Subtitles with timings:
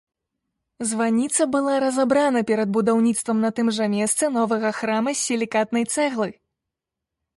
[0.91, 6.29] Званіца была разабрана перад будаўніцтвам на тым жа месцы новага храма з сілікатнай цэглы.